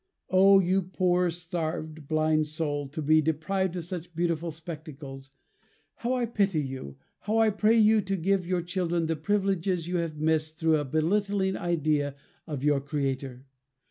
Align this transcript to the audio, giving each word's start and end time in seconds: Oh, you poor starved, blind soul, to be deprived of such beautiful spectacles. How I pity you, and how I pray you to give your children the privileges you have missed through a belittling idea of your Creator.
Oh, 0.31 0.57
you 0.57 0.81
poor 0.81 1.29
starved, 1.29 2.07
blind 2.07 2.47
soul, 2.47 2.87
to 2.87 3.03
be 3.03 3.21
deprived 3.21 3.75
of 3.75 3.83
such 3.83 4.15
beautiful 4.15 4.49
spectacles. 4.49 5.29
How 5.97 6.15
I 6.15 6.25
pity 6.25 6.59
you, 6.59 6.85
and 6.87 6.95
how 7.19 7.37
I 7.37 7.51
pray 7.51 7.77
you 7.77 8.01
to 8.01 8.15
give 8.15 8.47
your 8.47 8.63
children 8.63 9.05
the 9.05 9.15
privileges 9.15 9.87
you 9.87 9.97
have 9.97 10.17
missed 10.17 10.57
through 10.57 10.77
a 10.77 10.85
belittling 10.85 11.55
idea 11.55 12.15
of 12.47 12.63
your 12.63 12.81
Creator. 12.81 13.45